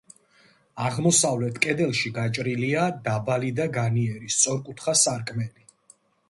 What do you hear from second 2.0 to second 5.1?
გაჭრილია დაბალი და განიერი, სწორკუთხა